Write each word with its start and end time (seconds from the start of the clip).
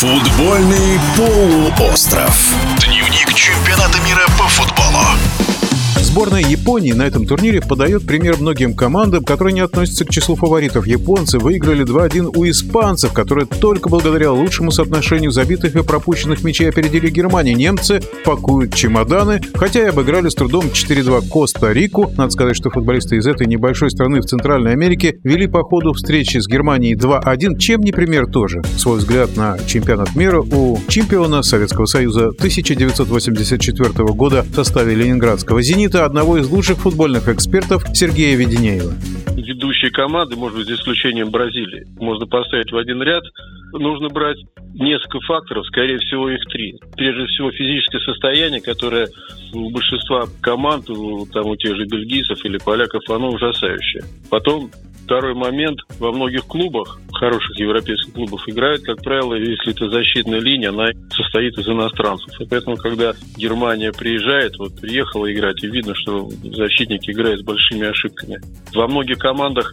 Футбольный 0.00 0.98
полуостров. 1.14 2.54
Дневник 2.86 3.34
чемпионата 3.34 4.00
мира 4.00 4.26
по 4.38 4.48
футболу. 4.48 4.79
Сборная 6.20 6.42
Японии 6.42 6.92
на 6.92 7.06
этом 7.06 7.24
турнире 7.24 7.62
подает 7.62 8.06
пример 8.06 8.36
многим 8.38 8.74
командам, 8.74 9.24
которые 9.24 9.54
не 9.54 9.60
относятся 9.60 10.04
к 10.04 10.10
числу 10.10 10.36
фаворитов. 10.36 10.86
Японцы 10.86 11.38
выиграли 11.38 11.82
2-1 11.82 12.32
у 12.36 12.46
испанцев, 12.46 13.14
которые 13.14 13.46
только 13.46 13.88
благодаря 13.88 14.30
лучшему 14.30 14.70
соотношению 14.70 15.30
забитых 15.30 15.74
и 15.76 15.82
пропущенных 15.82 16.44
мячей 16.44 16.68
опередили 16.68 17.08
Германию. 17.08 17.56
Немцы 17.56 18.02
пакуют 18.22 18.74
чемоданы, 18.74 19.40
хотя 19.54 19.80
и 19.80 19.86
обыграли 19.86 20.28
с 20.28 20.34
трудом 20.34 20.66
4-2 20.66 21.26
Коста-Рику. 21.26 22.12
Надо 22.18 22.30
сказать, 22.32 22.54
что 22.54 22.68
футболисты 22.68 23.16
из 23.16 23.26
этой 23.26 23.46
небольшой 23.46 23.90
страны 23.90 24.20
в 24.20 24.26
Центральной 24.26 24.72
Америке 24.72 25.18
вели 25.24 25.46
по 25.46 25.62
ходу 25.62 25.94
встречи 25.94 26.36
с 26.36 26.46
Германией 26.46 26.96
2-1, 26.96 27.56
чем 27.56 27.80
не 27.80 27.92
пример 27.92 28.26
тоже. 28.26 28.60
Свой 28.76 28.98
взгляд 28.98 29.38
на 29.38 29.56
чемпионат 29.66 30.14
мира 30.14 30.42
у 30.42 30.78
чемпиона 30.86 31.42
Советского 31.42 31.86
Союза 31.86 32.26
1984 32.26 34.04
года 34.08 34.44
в 34.50 34.54
составе 34.54 34.94
ленинградского 34.94 35.62
«Зенита» 35.62 36.09
одного 36.10 36.38
из 36.38 36.50
лучших 36.50 36.78
футбольных 36.78 37.28
экспертов 37.28 37.84
Сергея 37.94 38.36
Веденеева. 38.36 38.92
Ведущие 39.36 39.92
команды, 39.92 40.34
может 40.34 40.58
быть, 40.58 40.66
за 40.66 40.74
исключением 40.74 41.30
Бразилии, 41.30 41.86
можно 42.00 42.26
поставить 42.26 42.72
в 42.72 42.76
один 42.76 43.00
ряд. 43.00 43.22
Нужно 43.72 44.08
брать 44.08 44.38
несколько 44.74 45.20
факторов, 45.20 45.64
скорее 45.66 45.98
всего, 45.98 46.28
их 46.28 46.40
три. 46.50 46.74
Прежде 46.96 47.26
всего, 47.26 47.52
физическое 47.52 48.00
состояние, 48.00 48.60
которое 48.60 49.08
у 49.52 49.70
большинства 49.70 50.26
команд, 50.40 50.86
там 50.86 51.46
у 51.46 51.56
тех 51.56 51.76
же 51.76 51.84
бельгийцев 51.84 52.44
или 52.44 52.58
поляков, 52.58 53.02
оно 53.08 53.30
ужасающее. 53.30 54.02
Потом 54.30 54.68
Второй 55.10 55.34
момент. 55.34 55.80
Во 55.98 56.12
многих 56.12 56.46
клубах, 56.46 57.00
хороших 57.20 57.58
европейских 57.58 58.14
клубах, 58.14 58.48
играют, 58.48 58.82
как 58.82 59.02
правило, 59.02 59.34
если 59.34 59.72
это 59.72 59.90
защитная 59.90 60.40
линия, 60.40 60.70
она 60.70 60.88
состоит 61.10 61.56
из 61.58 61.68
иностранцев. 61.68 62.40
И 62.40 62.46
поэтому, 62.46 62.76
когда 62.76 63.12
Германия 63.36 63.92
приезжает, 63.92 64.56
вот 64.58 64.80
приехала 64.80 65.30
играть, 65.30 65.62
и 65.62 65.68
видно, 65.68 65.94
что 65.94 66.28
защитники 66.42 67.10
играют 67.10 67.40
с 67.40 67.44
большими 67.44 67.86
ошибками. 67.86 68.40
Во 68.74 68.88
многих 68.88 69.18
командах 69.18 69.72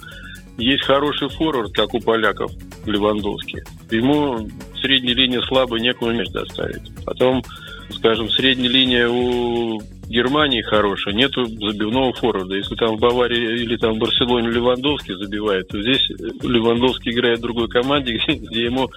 есть 0.58 0.84
хороший 0.84 1.30
форвард, 1.30 1.73
как 1.73 1.94
у 1.94 2.00
поляков, 2.00 2.52
Левандовский. 2.86 3.61
Ему 3.92 4.50
средняя 4.82 5.16
линия 5.16 5.42
слабая, 5.42 5.80
некому 5.80 6.11
мяч 6.11 6.30
доставить. 6.30 6.84
Потом, 7.06 7.44
скажем, 7.92 8.30
средняя 8.30 8.70
линия 8.70 9.08
у 9.08 9.80
Германии 10.09 10.61
хорошая, 10.61 11.13
нету 11.13 11.45
забивного 11.45 12.13
форварда. 12.13 12.55
Если 12.55 12.75
там 12.75 12.95
в 12.95 13.00
Баварии 13.00 13.61
или 13.61 13.77
там 13.77 13.94
в 13.94 13.97
Барселоне 13.97 14.49
Левандовский 14.49 15.16
забивает, 15.16 15.67
то 15.67 15.81
здесь 15.81 16.09
Левандовский 16.41 17.11
играет 17.11 17.39
в 17.39 17.44
другой 17.44 17.67
команде, 17.67 18.14
где, 18.27 18.36
где 18.36 18.66
ему 18.66 18.89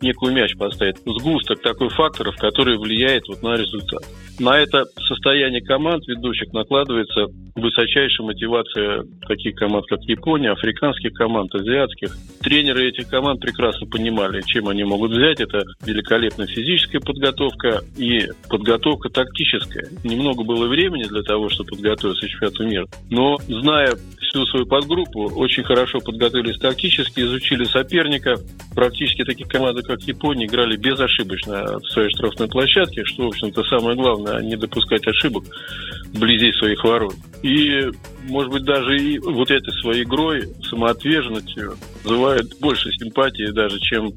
некую 0.00 0.32
мяч 0.32 0.56
поставить. 0.56 0.98
Сгусток 1.04 1.60
такой 1.62 1.88
факторов, 1.90 2.36
который 2.36 2.78
влияет 2.78 3.28
вот 3.28 3.42
на 3.42 3.56
результат. 3.56 4.02
На 4.38 4.58
это 4.58 4.84
состояние 5.08 5.62
команд 5.62 6.06
ведущих 6.06 6.52
накладывается 6.52 7.26
высочайшая 7.60 8.26
мотивация 8.26 9.04
таких 9.26 9.54
команд, 9.54 9.86
как 9.86 10.00
Япония, 10.02 10.52
африканских 10.52 11.12
команд, 11.14 11.54
азиатских. 11.54 12.16
Тренеры 12.42 12.88
этих 12.88 13.08
команд 13.08 13.40
прекрасно 13.40 13.86
понимали, 13.86 14.42
чем 14.42 14.68
они 14.68 14.84
могут 14.84 15.12
взять. 15.12 15.40
Это 15.40 15.64
великолепная 15.84 16.46
физическая 16.46 17.00
подготовка 17.00 17.82
и 17.96 18.28
подготовка 18.48 19.08
тактическая. 19.08 19.88
Немного 20.04 20.44
было 20.44 20.66
времени 20.66 21.04
для 21.04 21.22
того, 21.22 21.48
чтобы 21.48 21.70
подготовиться 21.70 22.26
к 22.26 22.30
чемпионату 22.30 22.66
мира. 22.66 22.86
Но, 23.10 23.38
зная 23.48 23.94
всю 24.30 24.46
свою 24.46 24.66
подгруппу, 24.66 25.30
очень 25.34 25.64
хорошо 25.64 25.98
подготовились 26.00 26.58
тактически, 26.58 27.20
изучили 27.20 27.64
соперника. 27.64 28.36
Практически 28.74 29.24
такие 29.24 29.48
команды, 29.48 29.82
как 29.82 30.02
Япония, 30.02 30.46
играли 30.46 30.76
безошибочно 30.76 31.78
в 31.78 31.86
своей 31.90 32.10
штрафной 32.10 32.48
площадке, 32.48 33.04
что, 33.04 33.24
в 33.24 33.28
общем-то, 33.28 33.62
самое 33.64 33.96
главное, 33.96 34.40
не 34.40 34.56
допускать 34.56 35.06
ошибок 35.06 35.44
вблизи 36.12 36.52
своих 36.52 36.82
ворот. 36.84 37.14
И, 37.42 37.90
может 38.28 38.52
быть, 38.52 38.64
даже 38.64 38.96
и 38.96 39.18
вот 39.18 39.50
этой 39.50 39.72
своей 39.80 40.04
игрой, 40.04 40.42
самоотверженностью 40.68 41.74
вызывает 42.04 42.46
больше 42.60 42.90
симпатии 42.92 43.50
даже, 43.50 43.78
чем 43.80 44.10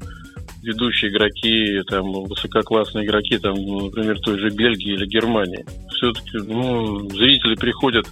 ведущие 0.62 1.10
игроки, 1.10 1.80
там, 1.88 2.10
высококлассные 2.24 3.06
игроки, 3.06 3.38
там, 3.38 3.54
например, 3.54 4.18
той 4.20 4.38
же 4.38 4.50
Бельгии 4.50 4.94
или 4.94 5.06
Германии. 5.06 5.64
Все-таки, 5.90 6.38
ну, 6.38 7.08
зрители 7.10 7.54
приходят 7.54 8.06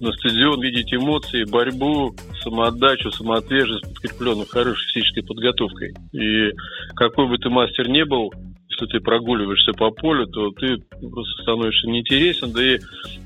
на 0.00 0.12
стадион 0.12 0.60
видеть 0.60 0.92
эмоции, 0.92 1.44
борьбу, 1.44 2.14
самоотдачу, 2.42 3.10
самоотверженность, 3.12 3.84
подкрепленную 3.84 4.46
хорошей 4.46 4.84
физической 4.92 5.22
подготовкой. 5.22 5.94
И 6.12 6.50
какой 6.96 7.28
бы 7.28 7.38
ты 7.38 7.48
мастер 7.48 7.88
не 7.88 8.04
был, 8.04 8.32
если 8.74 8.86
ты 8.86 9.00
прогуливаешься 9.00 9.72
по 9.72 9.90
полю, 9.90 10.26
то 10.26 10.50
ты 10.50 10.78
просто 11.00 11.42
становишься 11.42 11.88
неинтересен, 11.88 12.52
да 12.52 12.62
и, 12.62 12.78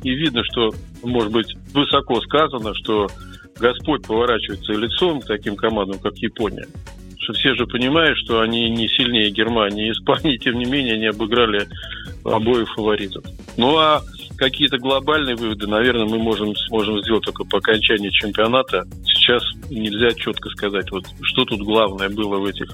и 0.02 0.10
видно, 0.10 0.42
что, 0.44 0.72
может 1.02 1.32
быть, 1.32 1.54
высоко 1.72 2.20
сказано, 2.20 2.74
что 2.74 3.08
Господь 3.58 4.06
поворачивается 4.06 4.72
лицом 4.72 5.20
к 5.20 5.26
таким 5.26 5.56
командам, 5.56 5.98
как 5.98 6.16
Япония. 6.18 6.66
Что 7.18 7.32
все 7.32 7.54
же 7.54 7.66
понимают, 7.66 8.16
что 8.18 8.40
они 8.40 8.70
не 8.70 8.88
сильнее 8.88 9.30
Германии 9.30 9.88
и 9.88 9.92
Испании, 9.92 10.38
тем 10.38 10.58
не 10.58 10.64
менее 10.64 10.94
они 10.94 11.06
обыграли 11.06 11.66
обоих 12.24 12.72
фаворитов. 12.74 13.24
Ну 13.56 13.76
а 13.76 14.02
какие-то 14.36 14.78
глобальные 14.78 15.34
выводы, 15.36 15.66
наверное, 15.66 16.06
мы 16.06 16.18
можем, 16.18 16.54
сможем 16.54 17.00
сделать 17.02 17.24
только 17.24 17.44
по 17.44 17.58
окончании 17.58 18.10
чемпионата. 18.10 18.84
Сейчас 19.28 19.42
нельзя 19.68 20.14
четко 20.16 20.48
сказать, 20.48 20.90
вот 20.90 21.04
что 21.20 21.44
тут 21.44 21.60
главное 21.60 22.08
было 22.08 22.38
в 22.38 22.46
этих 22.46 22.66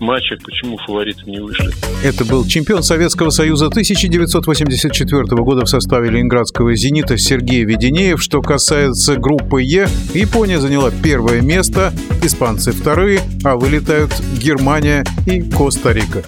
матчах, 0.00 0.38
почему 0.44 0.76
фавориты 0.76 1.22
не 1.24 1.40
вышли. 1.40 1.72
Это 2.04 2.26
был 2.26 2.46
чемпион 2.46 2.82
Советского 2.82 3.30
Союза 3.30 3.68
1984 3.68 5.24
года 5.42 5.64
в 5.64 5.68
составе 5.68 6.10
ленинградского 6.10 6.76
«Зенита» 6.76 7.16
Сергей 7.16 7.64
Веденеев. 7.64 8.22
Что 8.22 8.42
касается 8.42 9.16
группы 9.16 9.62
Е, 9.62 9.88
Япония 10.12 10.60
заняла 10.60 10.90
первое 10.90 11.40
место, 11.40 11.90
испанцы 12.22 12.72
вторые, 12.72 13.22
а 13.42 13.56
вылетают 13.56 14.12
Германия 14.38 15.04
и 15.26 15.40
Коста-Рика. 15.40 16.22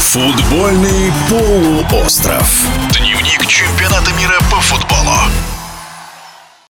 Футбольный 0.00 1.10
полуостров. 1.30 2.66
Дневник 2.90 3.46
чемпионата 3.46 4.12
мира 4.18 4.38
по 4.50 4.60
футболу. 4.60 5.53